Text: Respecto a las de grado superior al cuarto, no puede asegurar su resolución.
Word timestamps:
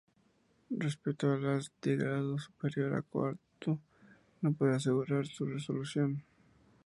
Respecto 0.79 1.31
a 1.31 1.37
las 1.37 1.71
de 1.79 1.95
grado 1.95 2.39
superior 2.39 2.91
al 2.95 3.03
cuarto, 3.03 3.77
no 4.41 4.51
puede 4.51 4.73
asegurar 4.73 5.27
su 5.27 5.45
resolución. 5.45 6.23